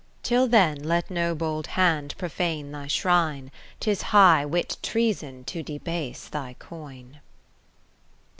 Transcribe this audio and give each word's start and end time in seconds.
Till 0.23 0.47
when 0.47 0.81
let 0.83 1.11
no 1.11 1.35
bold 1.35 1.67
hand 1.77 2.15
profane 2.17 2.71
thy 2.71 2.87
shrine; 2.87 3.51
'Tis 3.79 4.01
high 4.01 4.43
Wit 4.43 4.77
Treason 4.81 5.43
to 5.43 5.61
debase 5.61 6.27
thy 6.27 6.55
coin. 6.57 7.19